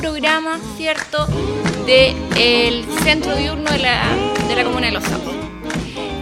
[0.00, 1.26] programa, ¿cierto?,
[1.86, 4.02] del centro diurno de la,
[4.48, 5.34] de la comuna de Los Sapos.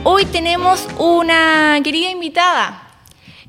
[0.04, 2.82] Hoy tenemos una querida invitada.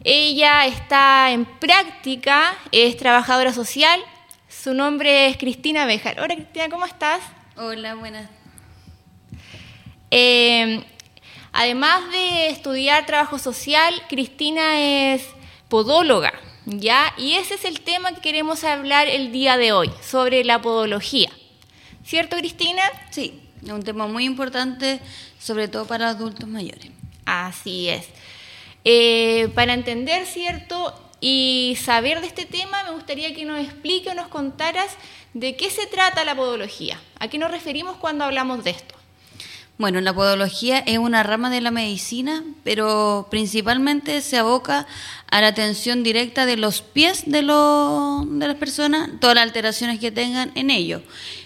[0.04, 4.00] Ella está en práctica, es trabajadora social.
[4.48, 6.20] Su nombre es Cristina Bejar.
[6.20, 7.22] Hola Cristina, ¿cómo estás?
[7.58, 8.30] Hola, buenas.
[10.12, 10.84] Eh,
[11.52, 15.28] además de estudiar trabajo social, Cristina es
[15.70, 16.34] podóloga,
[16.78, 17.14] ¿ya?
[17.18, 21.30] Y ese es el tema que queremos hablar el día de hoy, sobre la podología.
[22.06, 22.84] ¿Cierto, Cristina?
[23.12, 25.00] Sí, es un tema muy importante,
[25.40, 26.92] sobre todo para adultos mayores.
[27.26, 28.08] Así es.
[28.86, 30.94] Eh, para entender, ¿cierto?
[31.22, 34.96] Y saber de este tema, me gustaría que nos explique o nos contaras
[35.34, 37.00] de qué se trata la podología.
[37.20, 38.99] ¿A qué nos referimos cuando hablamos de esto?
[39.80, 44.86] Bueno, la podología es una rama de la medicina, pero principalmente se aboca
[45.32, 50.12] a la atención directa de los pies de, de las personas, todas las alteraciones que
[50.12, 51.02] tengan en ellos,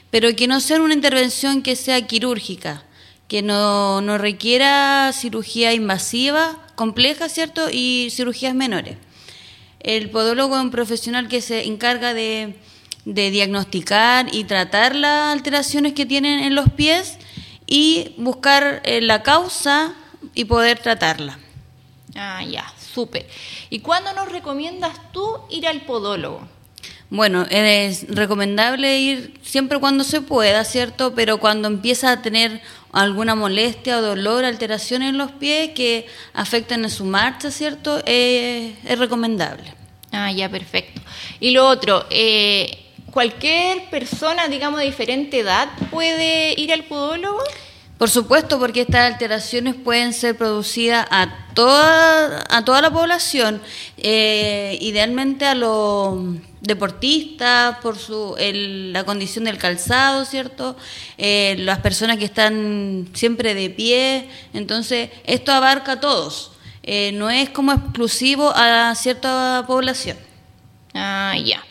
[0.09, 2.83] pero que no sea una intervención que sea quirúrgica,
[3.27, 7.69] que no, no requiera cirugía invasiva, compleja, ¿cierto?
[7.71, 8.97] Y cirugías menores.
[9.79, 12.55] El podólogo es un profesional que se encarga de,
[13.05, 17.19] de diagnosticar y tratar las alteraciones que tienen en los pies
[17.73, 19.95] y buscar eh, la causa
[20.35, 21.39] y poder tratarla.
[22.15, 23.27] Ah, ya, súper.
[23.71, 26.47] ¿Y cuándo nos recomiendas tú ir al podólogo?
[27.09, 31.15] Bueno, es recomendable ir siempre cuando se pueda, ¿cierto?
[31.15, 36.83] Pero cuando empieza a tener alguna molestia o dolor, alteración en los pies que afectan
[36.83, 38.03] en su marcha, ¿cierto?
[38.05, 39.73] Eh, es recomendable.
[40.11, 41.01] Ah, ya, perfecto.
[41.39, 47.39] Y lo otro, eh, ¿cualquier persona, digamos, de diferente edad puede ir al podólogo?
[47.97, 53.61] Por supuesto, porque estas alteraciones pueden ser producidas a toda, a toda la población,
[53.97, 56.19] eh, idealmente a los
[56.59, 60.75] deportistas, por su, la condición del calzado, ¿cierto?
[61.17, 67.29] Eh, las personas que están siempre de pie, entonces esto abarca a todos, eh, no
[67.29, 70.17] es como exclusivo a cierta población.
[70.93, 71.63] Ah, ya.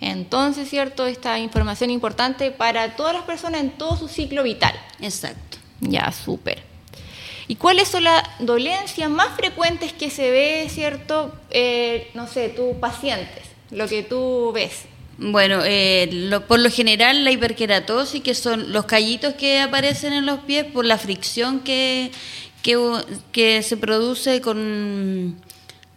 [0.00, 1.06] Entonces, ¿cierto?
[1.06, 4.74] Esta información importante para todas las personas en todo su ciclo vital.
[5.00, 5.58] Exacto.
[5.80, 6.62] Ya, súper.
[7.48, 11.34] ¿Y cuáles son las dolencias más frecuentes que se ve, ¿cierto?
[11.50, 14.84] Eh, no sé, tus pacientes, lo que tú ves.
[15.16, 20.40] Bueno, eh, por lo general la hiperkeratosis, que son los callitos que aparecen en los
[20.40, 22.12] pies por la fricción que,
[22.62, 25.40] que, se produce con,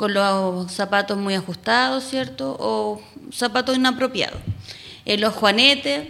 [0.01, 2.57] con los zapatos muy ajustados, ¿cierto?
[2.59, 3.00] O
[3.31, 4.41] zapatos inapropiados.
[5.06, 6.07] Eh, los juanetes,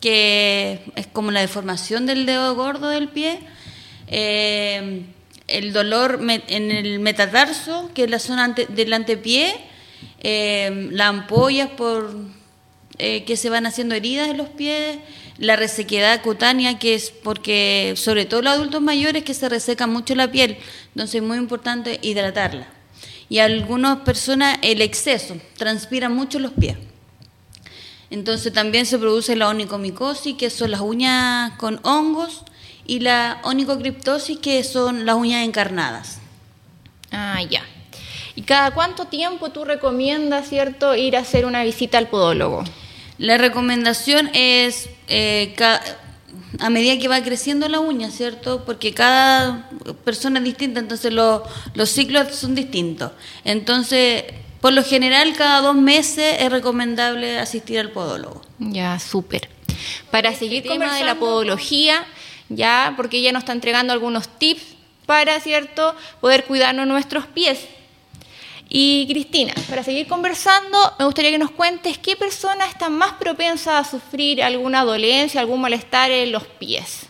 [0.00, 3.40] que es como la deformación del dedo gordo del pie.
[4.06, 5.02] Eh,
[5.48, 9.52] el dolor en el metatarso, que es la zona del antepié.
[10.20, 12.14] Eh, las ampollas por,
[12.98, 14.98] eh, que se van haciendo heridas en los pies.
[15.38, 20.14] La resequedad cutánea, que es porque, sobre todo los adultos mayores, que se reseca mucho
[20.14, 20.56] la piel.
[20.90, 22.73] Entonces es muy importante hidratarla.
[23.28, 26.76] Y algunas personas el exceso, transpiran mucho los pies.
[28.10, 32.44] Entonces también se produce la onicomicosis, que son las uñas con hongos,
[32.86, 36.18] y la onicocriptosis, que son las uñas encarnadas.
[37.10, 37.62] Ah, ya.
[38.36, 42.64] ¿Y cada cuánto tiempo tú recomiendas, cierto, ir a hacer una visita al podólogo?
[43.18, 45.54] La recomendación es eh,
[46.60, 48.64] a medida que va creciendo la uña, ¿cierto?
[48.64, 49.68] Porque cada
[50.04, 53.12] persona es distinta, entonces los ciclos son distintos.
[53.44, 54.24] Entonces,
[54.60, 58.40] por lo general, cada dos meses es recomendable asistir al podólogo.
[58.58, 59.48] Ya, súper.
[60.10, 62.04] Para seguir con tema de la podología,
[62.48, 64.62] ya, porque ella nos está entregando algunos tips
[65.06, 67.58] para, ¿cierto?, poder cuidarnos nuestros pies.
[68.76, 73.78] Y Cristina, para seguir conversando, me gustaría que nos cuentes qué persona está más propensa
[73.78, 77.06] a sufrir alguna dolencia, algún malestar en los pies.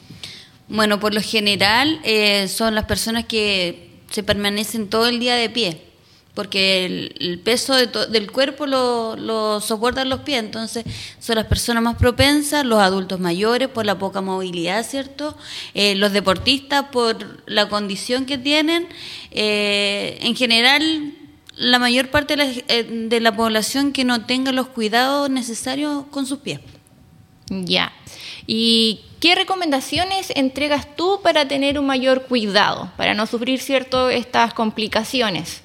[0.68, 5.48] Bueno, por lo general eh, son las personas que se permanecen todo el día de
[5.48, 5.80] pie
[6.34, 6.84] porque
[7.18, 10.84] el, peso del cuerpo lo, lo, soportan los pies, entonces
[11.20, 15.36] son las personas más propensas, los adultos mayores por la poca movilidad, ¿cierto?
[15.74, 18.88] Eh, los deportistas por la condición que tienen,
[19.30, 21.14] eh, en general
[21.56, 26.04] la mayor parte de la, eh, de la, población que no tenga los cuidados necesarios
[26.10, 26.60] con sus pies.
[27.48, 27.92] Ya.
[28.46, 34.54] ¿Y qué recomendaciones entregas tú para tener un mayor cuidado, para no sufrir cierto estas
[34.54, 35.62] complicaciones?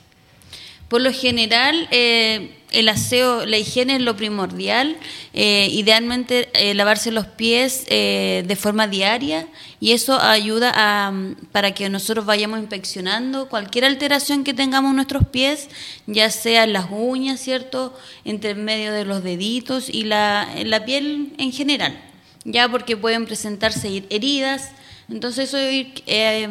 [0.88, 4.98] Por lo general, eh, el aseo, la higiene es lo primordial.
[5.34, 9.48] Eh, idealmente eh, lavarse los pies eh, de forma diaria
[9.80, 11.14] y eso ayuda a,
[11.52, 15.70] para que nosotros vayamos inspeccionando cualquier alteración que tengamos en nuestros pies,
[16.06, 17.98] ya sea las uñas, ¿cierto?
[18.26, 22.00] Entre medio de los deditos y la, la piel en general,
[22.44, 24.72] ya porque pueden presentarse heridas.
[25.10, 25.58] Entonces eso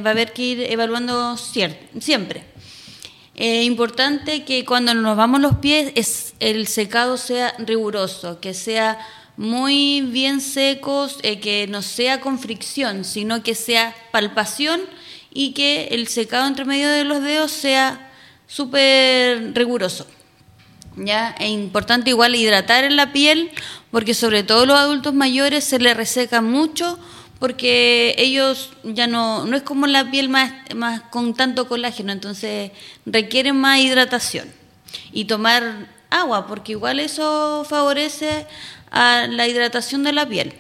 [0.03, 2.44] va a haber que ir evaluando siempre.
[3.38, 8.99] Es importante que cuando nos lavamos los pies es, el secado sea riguroso, que sea
[9.37, 14.81] muy bien secos, eh, que no sea con fricción, sino que sea palpación
[15.32, 18.11] y que el secado entre medio de los dedos sea
[18.49, 20.08] súper riguroso.
[20.96, 21.37] ¿Ya?
[21.38, 23.52] Es importante igual hidratar en la piel,
[23.93, 26.99] porque sobre todo los adultos mayores se les reseca mucho
[27.38, 32.73] porque ellos ya no, no es como la piel más, más con tanto colágeno, entonces
[33.06, 34.49] requieren más hidratación
[35.12, 38.46] y tomar agua, porque igual eso favorece
[38.90, 40.55] a la hidratación de la piel.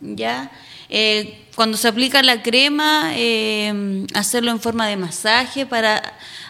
[0.00, 0.50] ¿ya?
[0.88, 6.02] Eh, cuando se aplica la crema, eh, hacerlo en forma de masaje para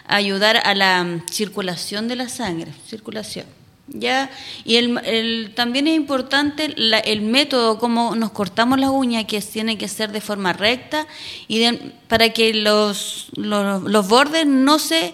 [0.07, 3.45] ayudar a la circulación de la sangre, circulación.
[3.87, 4.29] ¿Ya?
[4.63, 9.87] Y el, también es importante el método, cómo nos cortamos la uña, que tiene que
[9.87, 11.07] ser de forma recta,
[11.47, 11.65] y
[12.07, 15.13] para que los, los, bordes no se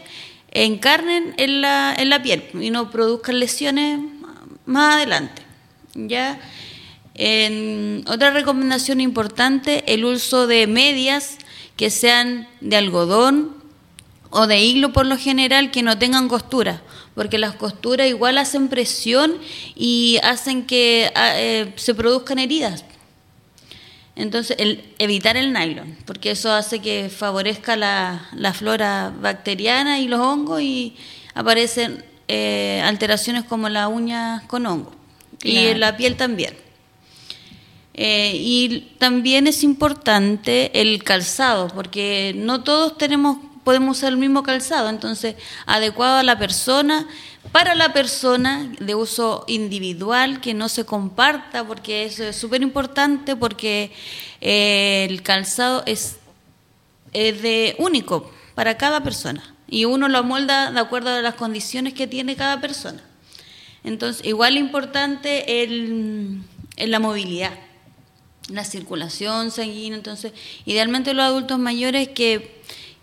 [0.52, 4.00] encarnen en la, en la piel y no produzcan lesiones
[4.66, 5.42] más adelante.
[5.96, 6.40] ¿ya?
[8.08, 11.38] Otra recomendación importante, el uso de medias
[11.76, 13.56] que sean de algodón
[14.30, 16.82] o de hilo por lo general que no tengan costura
[17.16, 19.38] porque las costuras igual hacen presión
[19.76, 22.86] y hacen que ah, eh, se produzcan heridas.
[24.16, 30.20] Entonces, el, evitar el nylon, porque eso hace que favorezca la, flora bacteriana y los
[30.20, 30.96] hongos y
[31.34, 34.94] aparecen eh, alteraciones como la uña con hongo
[35.44, 36.56] y en la piel también.
[37.94, 44.44] Eh, y también es importante el calzado, porque no todos tenemos podemos usar el mismo
[44.44, 45.36] calzado, entonces
[45.66, 47.08] adecuado a la persona,
[47.52, 53.36] para la persona de uso individual, que no se comparta, porque eso es súper importante,
[53.36, 53.92] porque
[54.40, 56.18] eh, el calzado es,
[57.14, 62.08] de único para cada persona y uno lo amolda de acuerdo a las condiciones que
[62.08, 63.02] tiene cada persona.
[63.84, 66.44] Entonces, igual importante el,
[66.78, 67.54] la movilidad,
[68.50, 69.98] la circulación sanguínea.
[69.98, 70.34] Entonces,
[70.66, 72.62] idealmente los adultos mayores que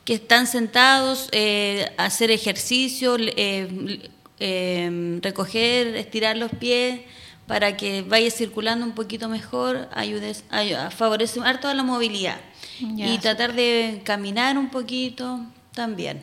[0.08, 4.08] que están sentados, eh, hacer ejercicio, eh,
[4.40, 7.00] eh, recoger, estirar los pies
[7.46, 12.40] para que vaya circulando un poquito mejor, ayude, a favorece toda la movilidad.
[12.80, 15.40] Y tratar de caminar un poquito
[15.74, 16.22] también.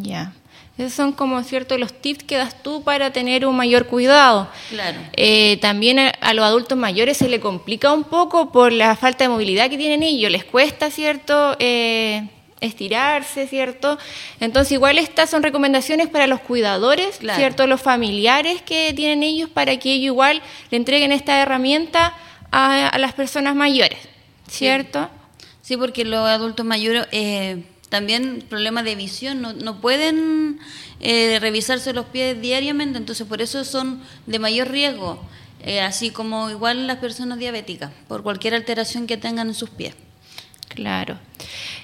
[0.00, 0.32] Ya.
[0.78, 4.48] Esos son como ciertos los tips que das tú para tener un mayor cuidado.
[4.70, 4.96] Claro.
[5.60, 9.68] también a, los adultos mayores se le complica un poco por la falta de movilidad
[9.68, 10.32] que tienen ellos.
[10.32, 11.58] Les cuesta, ¿cierto?
[12.60, 13.98] Estirarse, ¿cierto?
[14.40, 17.66] Entonces, igual estas son recomendaciones para los cuidadores, ¿cierto?
[17.66, 22.14] Los familiares que tienen ellos para que ellos igual le entreguen esta herramienta
[22.50, 23.98] a, las personas mayores,
[24.48, 25.10] ¿cierto?
[25.62, 30.60] Sí, porque los adultos mayores eh, también problemas de visión, no, no pueden
[31.00, 35.22] eh, revisarse los pies diariamente, entonces por eso son de mayor riesgo,
[35.60, 39.94] eh, así como igual las personas diabéticas, por cualquier alteración que tengan en sus pies.
[40.68, 41.18] Claro.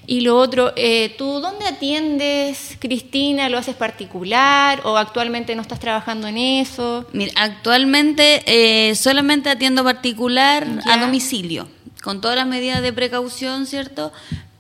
[0.07, 3.49] Y lo otro, eh, ¿tú dónde atiendes, Cristina?
[3.49, 7.07] ¿Lo haces particular o actualmente no estás trabajando en eso?
[7.13, 11.69] Mira, actualmente eh, solamente atiendo particular a domicilio,
[12.03, 14.13] con todas las medidas de precaución, ¿cierto?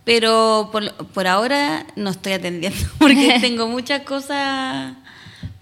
[0.05, 4.95] Pero por, ahora no estoy atendiendo porque tengo muchas cosas.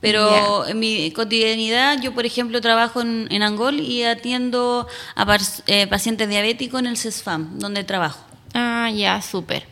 [0.00, 6.26] Pero en mi cotidianidad, yo por ejemplo trabajo en, Angol y atiendo a eh, pacientes
[6.26, 8.29] diabéticos en el CESFAM, donde trabajo.
[8.54, 9.64] Ah, ya, súper.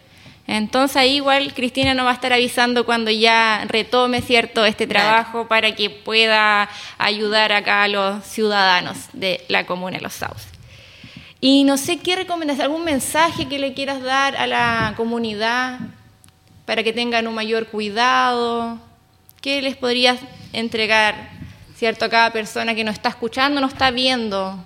[0.48, 5.46] Entonces ahí igual Cristina nos va a estar avisando cuando ya retome cierto este trabajo
[5.46, 10.48] para que pueda ayudar acá a los ciudadanos de la comuna de Los Sauces.
[11.42, 15.80] Y no sé qué recomendas, algún mensaje que le quieras dar a la comunidad
[16.64, 18.78] para que tengan un mayor cuidado.
[19.42, 20.18] ¿Qué les podrías
[20.54, 21.28] entregar,
[21.76, 24.64] cierto, a cada persona que nos está escuchando, nos está viendo?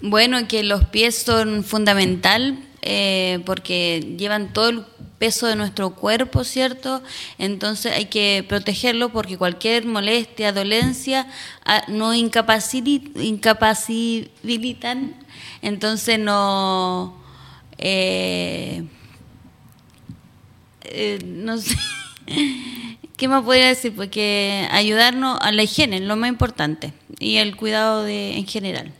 [0.00, 4.84] Bueno, que los pies son fundamental eh, porque llevan todo el
[5.18, 7.02] peso de nuestro cuerpo, ¿cierto?
[7.38, 11.26] Entonces hay que protegerlo porque cualquier molestia, dolencia,
[11.64, 13.12] ah, no incapacitan,
[15.62, 17.20] entonces no...
[17.78, 18.84] Eh,
[20.84, 21.76] eh, no sé
[23.16, 23.94] ¿Qué más podría decir?
[23.94, 28.92] Porque ayudarnos a la higiene, lo más importante, y el cuidado de, en general.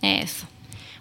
[0.00, 0.46] Eso.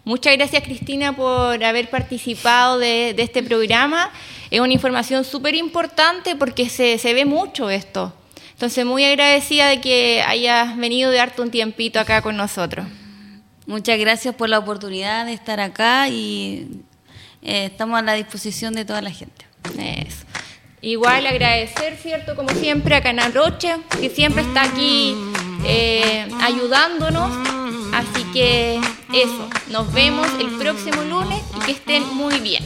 [0.07, 4.09] Muchas gracias Cristina por haber participado de, este programa.
[4.49, 8.13] Es una información súper importante porque se, se ve mucho esto.
[8.53, 12.87] Entonces, muy agradecida de que hayas venido de darte un tiempito acá con nosotros.
[13.65, 16.69] Muchas gracias por la oportunidad de estar acá y
[17.41, 19.45] eh, estamos a la disposición de toda la gente.
[19.77, 20.25] Eso.
[20.79, 22.37] Igual agradecer, ¿cierto?
[22.37, 25.15] Como siempre a Canal Roche, que siempre está aquí
[25.65, 27.29] eh, ayudándonos.
[27.93, 28.79] Así que
[29.13, 32.63] eso, nos vemos el próximo lunes y que estén muy bien.